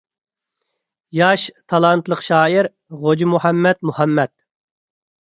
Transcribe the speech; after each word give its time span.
ياش، 1.17 1.43
تالانتلىق 1.75 2.25
شائىر 2.31 2.73
غوجىمۇھەممەد 3.05 3.85
مۇھەممەد 3.93 4.39